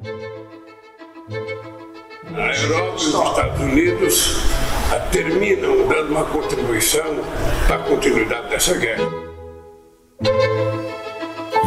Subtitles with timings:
[0.00, 0.06] A
[2.54, 4.36] Europa e os Estados Unidos
[5.10, 7.16] terminam dando uma contribuição
[7.66, 9.04] para a continuidade dessa guerra.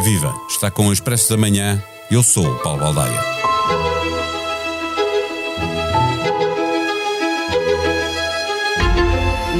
[0.02, 0.34] Viva!
[0.48, 1.84] Está com o Expresso da Manhã.
[2.10, 3.20] Eu sou o Paulo Baldaia.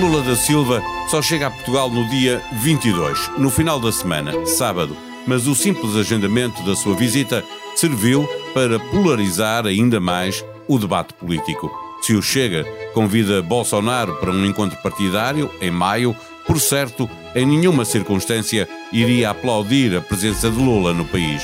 [0.01, 4.97] Lula da Silva só chega a Portugal no dia 22, no final da semana, sábado,
[5.27, 7.45] mas o simples agendamento da sua visita
[7.77, 11.71] serviu para polarizar ainda mais o debate político.
[12.03, 16.17] Se o Chega convida Bolsonaro para um encontro partidário, em maio,
[16.47, 21.43] por certo, em nenhuma circunstância iria aplaudir a presença de Lula no país.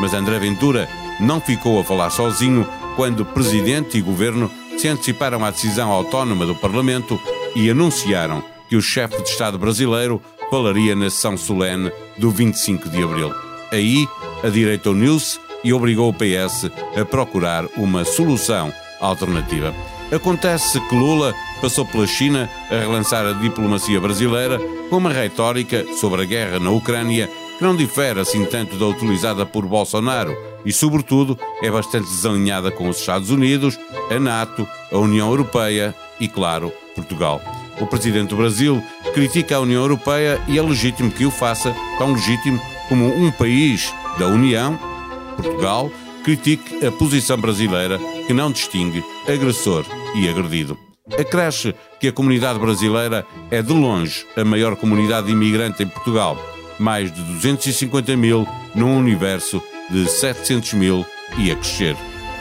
[0.00, 0.88] Mas André Ventura
[1.20, 6.54] não ficou a falar sozinho quando presidente e governo se anteciparam à decisão autónoma do
[6.54, 7.20] Parlamento
[7.54, 13.02] e anunciaram que o chefe de Estado brasileiro falaria na sessão solene do 25 de
[13.02, 13.32] abril.
[13.72, 14.06] Aí,
[14.42, 19.74] a direita uniu-se e obrigou o PS a procurar uma solução alternativa.
[20.12, 26.22] Acontece que Lula passou pela China a relançar a diplomacia brasileira com uma retórica sobre
[26.22, 31.38] a guerra na Ucrânia que não difere assim tanto da utilizada por Bolsonaro e, sobretudo,
[31.62, 33.78] é bastante desalinhada com os Estados Unidos,
[34.10, 37.40] a NATO, a União Europeia e, claro, Portugal.
[37.80, 38.82] O presidente do Brasil
[39.12, 43.92] critica a União Europeia e é legítimo que o faça, tão legítimo como um país
[44.18, 44.78] da União,
[45.36, 45.90] Portugal,
[46.24, 50.78] critique a posição brasileira que não distingue agressor e agredido.
[51.18, 56.36] Acresce que a comunidade brasileira é de longe a maior comunidade imigrante em Portugal,
[56.78, 61.06] mais de 250 mil num universo de 700 mil
[61.38, 61.96] e a crescer.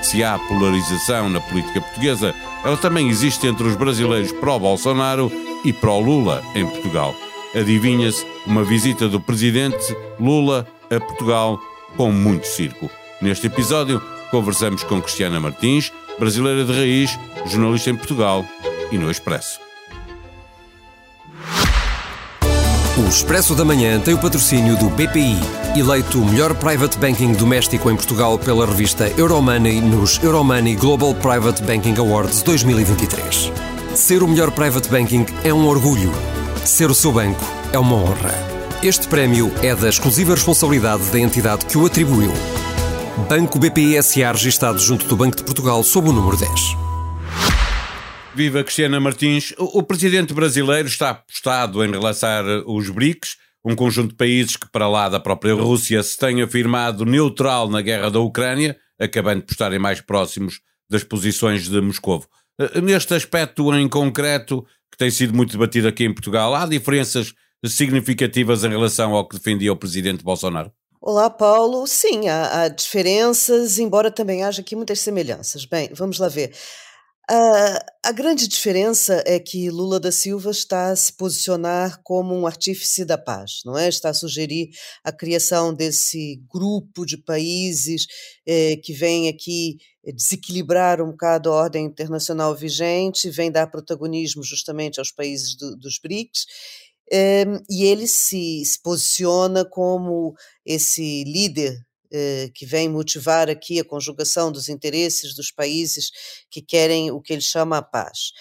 [0.05, 5.31] Se há polarização na política portuguesa, ela também existe entre os brasileiros pró-Bolsonaro
[5.63, 7.15] e pró-Lula em Portugal.
[7.55, 11.59] Adivinha-se uma visita do presidente Lula a Portugal
[11.97, 12.87] com muito circo.
[13.19, 18.45] Neste episódio, conversamos com Cristiana Martins, brasileira de raiz, jornalista em Portugal
[18.91, 19.64] e no Expresso.
[22.97, 25.37] O Expresso da Manhã tem o patrocínio do BPI,
[25.77, 31.61] eleito o melhor private banking doméstico em Portugal pela revista Euromoney nos Euromoney Global Private
[31.63, 33.51] Banking Awards 2023.
[33.95, 36.09] Ser o melhor private banking é um orgulho.
[36.63, 38.33] Ser o seu banco é uma honra.
[38.81, 42.31] Este prémio é da exclusiva responsabilidade da entidade que o atribuiu.
[43.27, 46.84] Banco BPI SA registado junto do Banco de Portugal sob o número 10.
[48.35, 49.53] Viva Cristiana Martins.
[49.57, 54.69] O, o presidente brasileiro está apostado em relançar os BRICS, um conjunto de países que,
[54.69, 59.53] para lá da própria Rússia, se tem afirmado neutral na guerra da Ucrânia, acabando por
[59.53, 60.59] estarem mais próximos
[60.89, 62.27] das posições de Moscovo.
[62.59, 67.33] Eh, neste aspecto em concreto, que tem sido muito debatido aqui em Portugal, há diferenças
[67.65, 70.71] significativas em relação ao que defendia o presidente Bolsonaro?
[71.01, 71.87] Olá, Paulo.
[71.87, 75.63] Sim, há, há, diferenças, embora também haja aqui muitas semelhanças.
[75.65, 76.51] Bem, vamos lá ver.
[77.29, 82.45] Uh, a grande diferença é que Lula da Silva está a se posicionar como um
[82.45, 83.89] artífice da paz, não é?
[83.89, 84.69] Está a sugerir
[85.03, 88.05] a criação desse grupo de países
[88.45, 89.77] eh, que vem aqui
[90.13, 95.97] desequilibrar um bocado a ordem internacional vigente, vem dar protagonismo justamente aos países do, dos
[95.97, 96.45] BRICS
[97.11, 101.84] um, e ele se, se, posiciona como esse líder
[102.53, 106.11] que vem motivar aqui a conjugação dos interesses dos países
[106.49, 108.31] que querem o que ele chama a paz.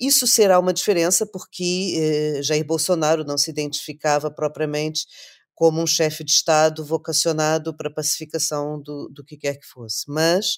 [0.00, 5.06] Isso será uma diferença porque uh, Jair Bolsonaro não se identificava propriamente
[5.54, 10.04] como um chefe de Estado vocacionado para a pacificação do, do que quer que fosse.
[10.06, 10.56] Mas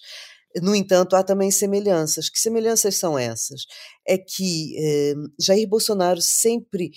[0.56, 2.28] no entanto, há também semelhanças.
[2.28, 3.62] Que semelhanças são essas?
[4.06, 6.90] É que eh, Jair Bolsonaro sempre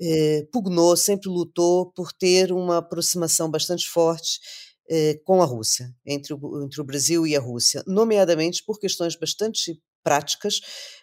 [0.00, 4.40] eh, pugnou, sempre lutou por ter uma aproximação bastante forte
[4.88, 9.16] eh, com a Rússia, entre o, entre o Brasil e a Rússia, nomeadamente por questões
[9.16, 10.60] bastante práticas,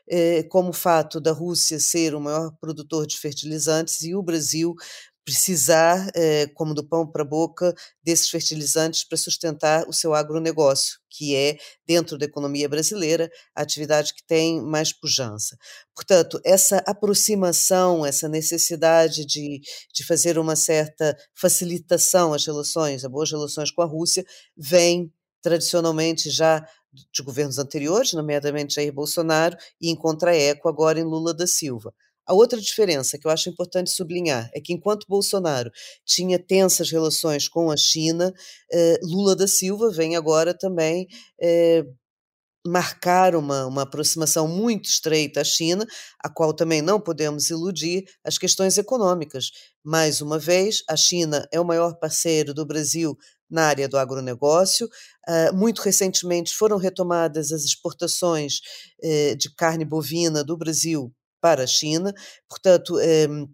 [0.09, 4.73] eh, como o fato da Rússia ser o maior produtor de fertilizantes e o Brasil
[5.25, 7.73] precisar, eh, como do pão para a boca,
[8.03, 11.57] desses fertilizantes para sustentar o seu agronegócio, que é,
[11.87, 15.57] dentro da economia brasileira, a atividade que tem mais pujança.
[15.95, 19.61] Portanto, essa aproximação, essa necessidade de,
[19.93, 24.25] de fazer uma certa facilitação às relações, a boas relações com a Rússia,
[24.57, 25.11] vem
[25.41, 26.65] tradicionalmente já
[27.11, 31.93] de governos anteriores, nomeadamente Jair Bolsonaro, e encontra eco agora em Lula da Silva.
[32.25, 35.71] A outra diferença que eu acho importante sublinhar é que, enquanto Bolsonaro
[36.05, 38.33] tinha tensas relações com a China,
[38.71, 41.07] eh, Lula da Silva vem agora também
[41.41, 41.83] eh,
[42.65, 45.85] marcar uma, uma aproximação muito estreita à China,
[46.23, 49.51] a qual também não podemos iludir as questões econômicas.
[49.83, 53.17] Mais uma vez, a China é o maior parceiro do Brasil
[53.49, 54.87] na área do agronegócio.
[55.27, 58.59] Uh, muito recentemente foram retomadas as exportações
[59.03, 61.13] uh, de carne bovina do Brasil
[61.43, 62.13] para a China,
[62.49, 62.97] portanto.
[63.29, 63.47] Um,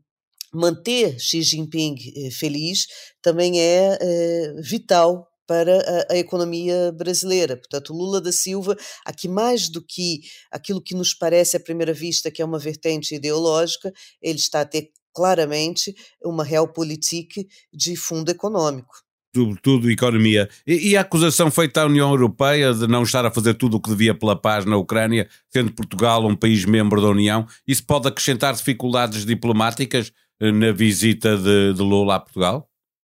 [0.51, 2.87] manter Xi Jinping eh, feliz
[3.21, 7.55] também é eh, vital para a, a, economia brasileira.
[7.55, 8.75] Portanto, Lula da Silva,
[9.05, 10.21] aqui mais do que
[10.51, 14.65] aquilo que nos parece à primeira vista que é uma vertente ideológica, ele está a
[14.65, 15.93] ter claramente
[16.23, 20.49] uma realpolitik de fundo econômico sobretudo economia.
[20.65, 23.79] E, e, a acusação feita à União Europeia de não estar a fazer tudo o
[23.79, 28.07] que devia pela paz na Ucrânia, sendo Portugal um país membro da União, isso pode
[28.07, 32.68] acrescentar dificuldades diplomáticas eh, na visita de, de Lula a Portugal?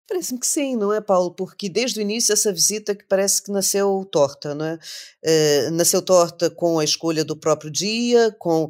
[0.08, 1.32] Parece-me que sim, não é, Paulo?
[1.32, 4.78] Porque desde o início essa visita que parece que nasceu torta, não é?
[5.24, 8.70] Uh, nasceu torta com a escolha do próprio dia, com uh,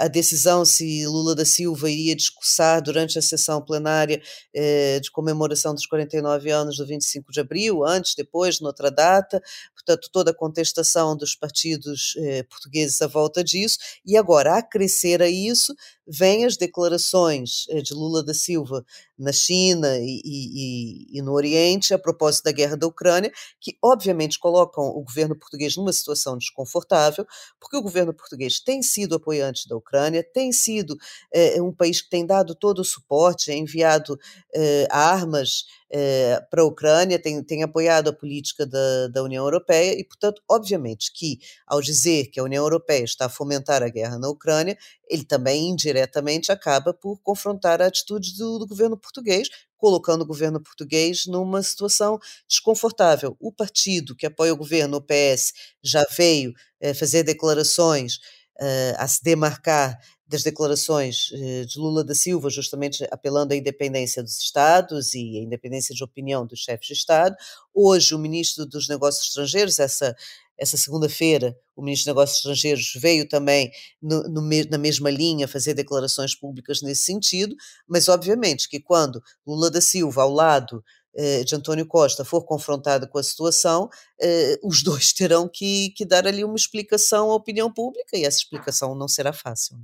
[0.00, 4.22] a decisão se Lula da Silva iria discursar durante a sessão plenária
[4.56, 9.42] uh, de comemoração dos 49 anos do 25 de abril, antes, depois, noutra data,
[9.74, 12.14] portanto, toda a contestação dos partidos
[12.48, 15.74] portugueses à volta disso, e agora, a crescer a isso,
[16.06, 18.84] vêm as declarações de Lula da Silva
[19.18, 24.38] na China e, e, e, no Oriente a propósito da guerra da Ucrânia, que obviamente
[24.38, 27.26] colocam o governo português numa situação desconfortável,
[27.58, 30.96] porque o governo português tem sido apoiante da Ucrânia, tem sido
[31.32, 34.18] é, um país que tem dado todo o suporte, é enviado
[34.54, 39.98] é, armas é, para a Ucrânia, tem, tem apoiado a política da, da União Europeia
[39.98, 44.18] e, portanto, obviamente que, ao dizer que a União Europeia está a fomentar a guerra
[44.18, 44.76] na Ucrânia,
[45.08, 50.60] ele também indiretamente acaba por confrontar a atitude do, do governo português, colocando o governo
[50.60, 52.18] português numa situação
[52.48, 53.36] desconfortável.
[53.40, 55.52] O partido que apoia o governo, o PS,
[55.82, 58.18] já veio é, fazer declarações
[58.60, 59.96] eh, a se demarcar
[60.28, 65.42] das declarações eh, de Lula da Silva, justamente apelando à independência dos Estados e à
[65.42, 67.34] independência de opinião dos chefes de Estado.
[67.74, 70.14] Hoje, o ministro dos Negócios Estrangeiros, essa,
[70.58, 73.70] essa segunda-feira, o ministro dos Negócios Estrangeiros veio também
[74.02, 77.56] no, no, na mesma linha fazer declarações públicas nesse sentido,
[77.88, 80.84] mas obviamente que quando Lula da Silva, ao lado
[81.14, 83.88] eh, de António Costa for confrontado com a situação,
[84.20, 88.38] eh, os dois terão que, que dar ali uma explicação à opinião pública e essa
[88.38, 89.78] explicação não será fácil.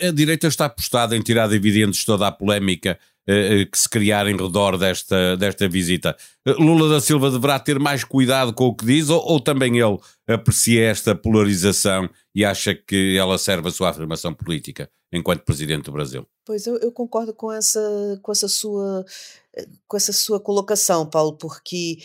[0.00, 4.26] A direita está apostada em tirar dividendos toda a polémica eh, eh, que se criar
[4.26, 6.16] em redor desta, desta visita.
[6.44, 9.78] Eh, Lula da Silva deverá ter mais cuidado com o que diz ou, ou também
[9.78, 15.84] ele aprecia esta polarização e acha que ela serve a sua afirmação política enquanto presidente
[15.84, 16.26] do Brasil?
[16.44, 17.80] Pois eu, eu concordo com essa,
[18.22, 19.04] com essa sua
[19.86, 21.98] com essa sua colocação, Paulo, porque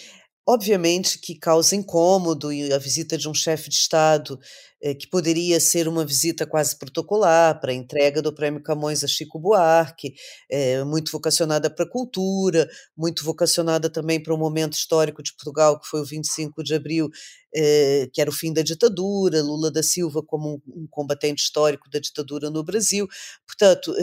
[0.49, 4.39] Obviamente que causa incômodo e a visita de um chefe de Estado,
[4.81, 9.07] eh, que poderia ser uma visita quase protocolar para a entrega do Prêmio Camões a
[9.07, 10.13] Chico Buarque,
[10.49, 12.65] eh, muito vocacionada para a cultura,
[12.95, 17.09] muito vocacionada também para o momento histórico de Portugal, que foi o 25 de abril,
[17.53, 21.89] eh, que era o fim da ditadura, Lula da Silva como um, um combatente histórico
[21.89, 23.05] da ditadura no Brasil.
[23.45, 23.93] Portanto,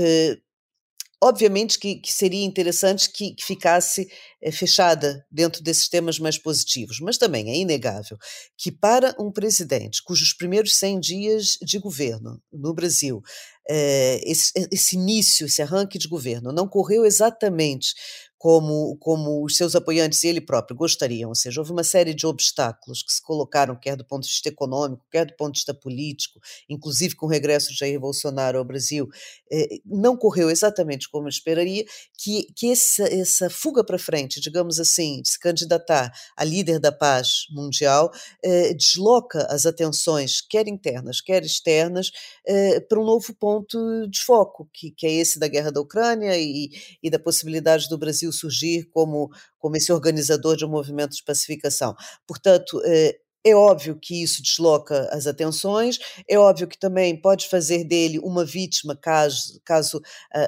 [1.26, 4.06] Obviamente que, que seria interessante que, que ficasse
[4.42, 8.18] é, fechada dentro desses temas mais positivos, mas também é inegável
[8.58, 13.22] que para um presidente cujos primeiros 100 dias de governo no Brasil,
[13.66, 17.94] é, esse, esse início, esse arranque de governo não correu exatamente
[18.38, 22.26] como, como os seus apoiantes e ele próprio gostariam, ou seja, houve uma série de
[22.26, 25.72] obstáculos que se colocaram, quer do ponto de vista econômico, quer do ponto de vista
[25.72, 26.38] político,
[26.68, 29.08] inclusive com o regresso de Jair Bolsonaro ao Brasil,
[29.50, 31.84] eh, não correu exatamente como esperaria,
[32.18, 36.92] que, que essa, essa fuga para frente, digamos assim, de se candidatar a líder da
[36.92, 38.12] paz mundial,
[38.44, 42.10] eh, desloca as atenções, quer internas, quer externas,
[42.46, 46.36] eh, para um novo ponto de foco, que, que é esse da guerra da Ucrânia
[46.38, 46.70] e,
[47.02, 51.94] e da possibilidade do Brasil surgir como, como esse organizador de um movimento de pacificação.
[52.26, 57.84] Portanto, eh, é óbvio que isso desloca as atenções, é óbvio que também pode fazer
[57.84, 60.00] dele uma vítima caso, caso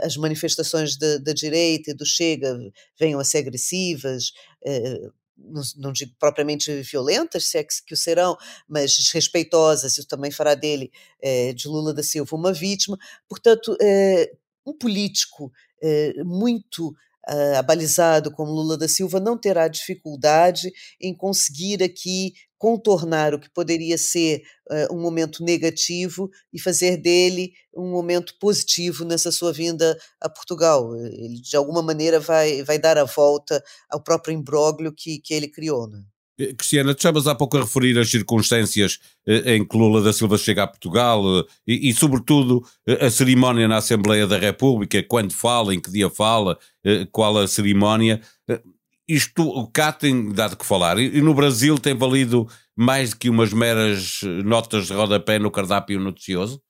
[0.02, 2.58] as manifestações da, direita e do Chega
[2.98, 4.32] venham a ser agressivas,
[4.64, 5.10] eh,
[5.76, 8.34] não, digo propriamente violentas, se é que, que o serão,
[8.66, 10.90] mas desrespeitosas, isso também fará dele,
[11.20, 12.96] eh, de Lula da Silva, uma vítima.
[13.28, 13.76] Portanto,
[14.64, 15.52] um político
[16.24, 16.96] muito
[17.28, 23.50] uh, abalizado como Lula da Silva não terá dificuldade em conseguir aqui contornar o que
[23.50, 29.98] poderia ser uh, um momento negativo e fazer dele um momento positivo nessa sua vinda
[30.20, 30.96] a Portugal.
[30.96, 35.48] Ele, de alguma maneira, vai, vai dar a volta ao próprio imbróglio que, que ele
[35.48, 35.86] criou.
[35.86, 36.02] Né?
[36.38, 40.12] Eh, Cristiana, tu estavas há pouco a referir as circunstâncias eh, em que Lula da
[40.12, 42.62] Silva chega a Portugal eh, e, e, sobretudo,
[43.00, 46.58] a cerimónia na Assembleia da República, quando fala, em que dia fala,
[47.10, 48.20] qual a cerimónia.
[49.08, 50.98] isto cá tem dado que falar.
[50.98, 55.98] E, no Brasil tem valido mais do que umas meras notas de rodapé no cardápio
[55.98, 56.60] noticioso?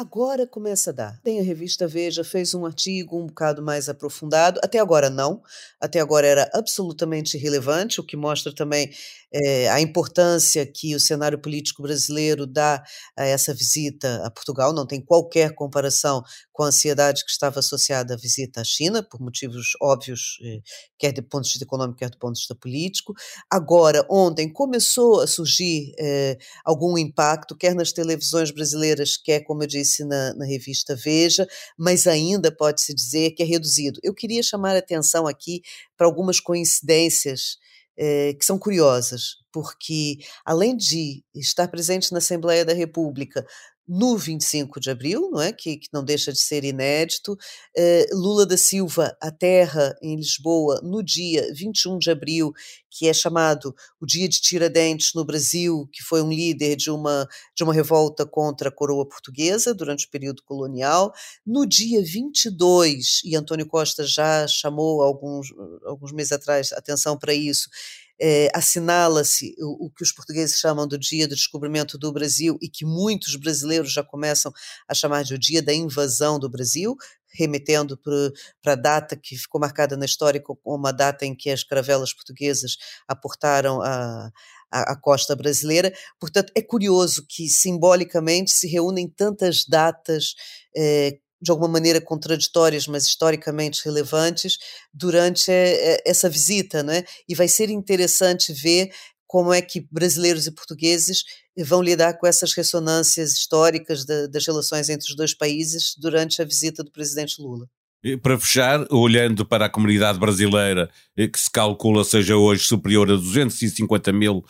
[0.00, 1.20] Agora começa a dar.
[1.22, 4.58] Tem a revista Veja, fez um artigo um bocado mais aprofundado.
[4.64, 5.42] Até agora não.
[5.78, 8.90] Até agora era absolutamente irrelevante, o que mostra também
[9.32, 12.82] é, a importância que o cenário político brasileiro dá
[13.16, 14.72] a essa visita a Portugal.
[14.72, 19.20] Não tem qualquer comparação com a ansiedade que estava associada à visita à China, por
[19.20, 20.60] motivos óbvios, eh,
[20.98, 23.14] quer do ponto de vista econômico, quer do ponto de vista político.
[23.50, 29.66] Agora, ontem, começou a surgir eh, algum impacto, quer nas televisões brasileiras, quer, como eu
[29.66, 34.00] disse, na, na revista Veja, mas ainda pode-se dizer que é reduzido.
[34.02, 35.62] Eu queria chamar a atenção aqui
[35.96, 37.58] para algumas coincidências
[37.96, 43.44] eh, que são curiosas, porque além de estar presente na Assembleia da República
[43.92, 45.52] no 25 de abril, não é?
[45.52, 47.36] que, que não deixa de ser inédito.
[47.76, 52.52] Eh, Lula da Silva aterra em Lisboa no dia 21 de abril,
[52.88, 57.28] que é chamado o Dia de Tiradentes no Brasil, que foi um líder de uma,
[57.56, 61.12] de uma revolta contra a coroa portuguesa durante o período colonial.
[61.44, 65.48] No dia 22, e Antônio Costa já chamou alguns,
[65.84, 67.68] alguns meses atrás atenção para isso,
[68.20, 72.68] é, assinala-se o, o, que os portugueses chamam do Dia do Descobrimento do Brasil e
[72.68, 74.52] que muitos brasileiros já começam
[74.86, 76.96] a chamar de o Dia da Invasão do Brasil,
[77.32, 77.98] remetendo
[78.62, 82.12] para a data que ficou marcada na história como uma data em que as caravelas
[82.12, 82.76] portuguesas
[83.08, 84.30] aportaram a,
[84.70, 85.92] a, a, costa brasileira.
[86.18, 90.34] Portanto, é curioso que simbolicamente se reúnem tantas datas
[90.76, 94.58] eh, de alguma maneira contraditórias, mas historicamente relevantes,
[94.92, 97.04] durante eh, eh, essa visita, não é?
[97.28, 98.90] E vai ser interessante ver
[99.26, 101.24] como é que brasileiros e portugueses
[101.58, 106.82] vão lidar com essas ressonâncias históricas das relações entre os dois países durante a visita
[106.82, 107.66] do presidente Lula.
[108.22, 113.14] Para fechar, olhando para a comunidade brasileira, eh, que se calcula seja hoje superior a
[113.16, 114.44] 250 mil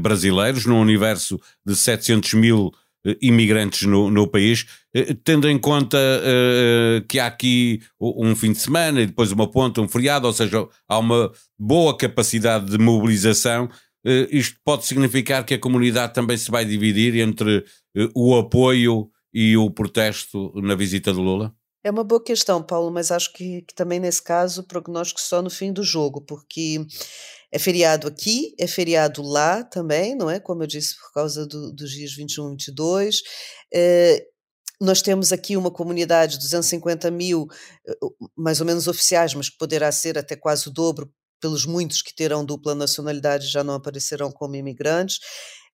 [0.00, 2.83] brasileiros, num universo de 700 mil eh,
[3.20, 8.58] imigrantes no, no país, eh, tendo em conta uh, que há aqui um fim de
[8.58, 13.66] semana e depois uma ponta, um feriado, ou seja, há uma boa capacidade de mobilização,
[13.66, 19.10] uh, isto pode significar que a comunidade também se vai dividir entre uh, o apoio
[19.32, 21.54] e o protesto na visita de Lula?
[21.82, 25.42] É uma boa questão, Paulo, mas acho que, que também nesse caso o prognóstico só
[25.42, 26.86] no fim do jogo, porque
[27.54, 30.40] é feriado aqui, é feriado lá também, não é?
[30.40, 33.22] Como eu disse, por causa do, dos dias 21 e 22.
[33.72, 34.26] É,
[34.80, 37.46] nós temos aqui uma comunidade de 250 mil,
[37.86, 37.94] eh,
[38.36, 41.08] mais ou menos oficiais, mas que poderá ser até quase o dobro
[41.40, 45.20] pelos muitos que terão dupla nacionalidade já não aparecerão como imigrantes.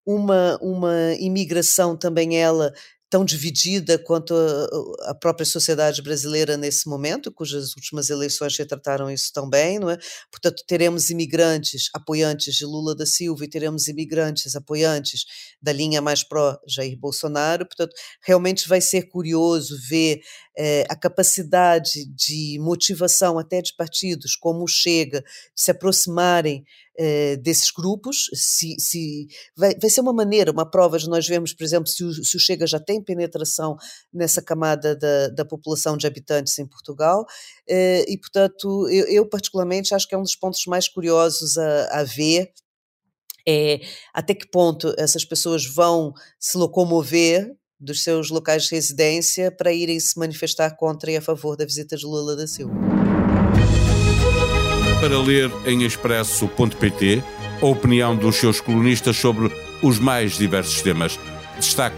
[0.04, 2.74] Uma, uma imigração também ela
[3.10, 9.32] tão dividida quanto a, a, própria sociedade brasileira nesse momento, cujas últimas eleições retrataram isso
[9.32, 9.98] tão bem, não é?
[10.30, 15.24] Portanto, teremos imigrantes apoiantes de Lula da Silva e teremos imigrantes apoiantes
[15.60, 17.66] da linha mais pró Jair Bolsonaro.
[17.66, 20.20] Portanto, realmente vai ser curioso ver
[20.56, 26.64] é, a capacidade de motivação até de partidos como o Chega de se aproximarem
[26.98, 29.26] é, desses grupos, se, se
[29.56, 32.36] vai, vai, ser uma maneira, uma prova de nós vermos, por exemplo, se o, se
[32.36, 33.76] o Chega já tem penetração
[34.12, 37.24] nessa camada da, da população de habitantes em Portugal,
[37.68, 42.00] é, e portanto eu, eu, particularmente acho que é um dos pontos mais curiosos a,
[42.00, 42.52] a ver
[43.48, 43.80] é
[44.12, 49.98] até que ponto essas pessoas vão se locomover dos seus locais de residência para irem
[49.98, 52.74] se manifestar contra e a favor da visita de Lula da Silva.
[55.00, 57.24] Para ler em expresso.pt
[57.62, 59.50] a opinião dos seus colunistas sobre
[59.82, 61.18] os mais diversos temas.
[61.58, 61.96] Destaco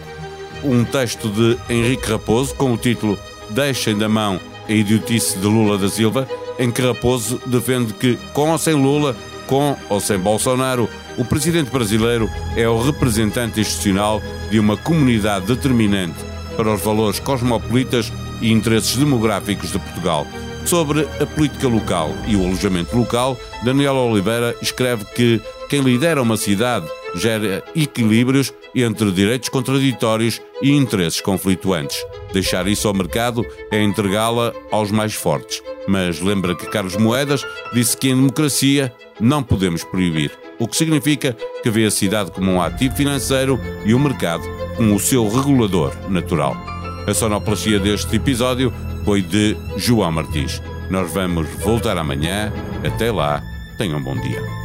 [0.64, 3.18] um texto de Henrique Raposo com o título
[3.50, 8.50] Deixem da mão a idiotice de Lula da Silva, em que Raposo defende que, com
[8.50, 14.58] ou sem Lula, com ou sem Bolsonaro, o presidente brasileiro é o representante institucional de
[14.58, 16.18] uma comunidade determinante
[16.56, 20.26] para os valores cosmopolitas e interesses demográficos de Portugal.
[20.64, 26.36] Sobre a política local e o alojamento local, Daniel Oliveira escreve que quem lidera uma
[26.36, 31.96] cidade gera equilíbrios entre direitos contraditórios e interesses conflituantes.
[32.32, 35.62] Deixar isso ao mercado é entregá-la aos mais fortes.
[35.86, 40.30] Mas lembra que Carlos Moedas disse que em democracia não podemos proibir,
[40.62, 44.44] o que significa que vê a cidade como um ativo financeiro e o mercado
[44.76, 46.56] como o seu regulador natural.
[47.06, 48.72] A sonoplastia deste episódio
[49.04, 50.62] foi de João Martins.
[50.88, 52.52] Nós vamos voltar amanhã.
[52.86, 53.42] Até lá,
[53.76, 54.61] tenham um bom dia.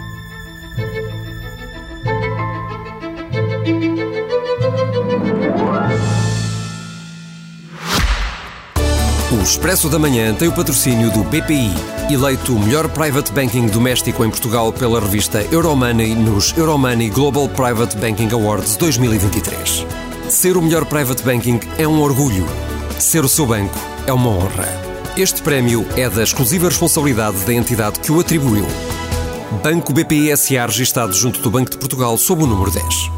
[9.41, 11.72] Expresso da Manhã tem o patrocínio do BPI,
[12.12, 17.98] eleito o melhor private banking doméstico em Portugal pela revista Euromoney nos Euromoney Global Private
[17.98, 19.86] Banking Awards 2023.
[20.29, 22.46] Ser o melhor private banking é um orgulho.
[23.00, 24.67] Ser o seu banco é uma honra.
[25.17, 28.65] Este prémio é da exclusiva responsabilidade da entidade que o atribuiu.
[29.63, 33.17] Banco BPI SA registado junto do Banco de Portugal sob o número 10.